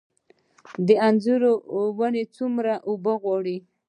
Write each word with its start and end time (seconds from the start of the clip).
د 0.87 0.89
انځر 1.07 1.41
ونې 1.99 2.23
څومره 2.35 2.73
اوبه 2.89 3.13
غواړي؟ 3.21 3.57